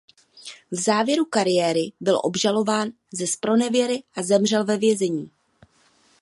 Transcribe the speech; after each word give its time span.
V 0.71 0.75
závěru 0.75 1.25
kariéry 1.25 1.91
byl 1.99 2.19
obžalován 2.23 2.91
ze 3.11 3.27
zpronevěry 3.27 4.03
a 4.15 4.23
zemřel 4.23 4.65
ve 4.65 4.77
vězení. 4.77 5.31